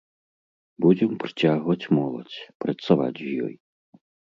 [0.85, 3.55] Будзем прыцягваць моладзь, працаваць з ёй.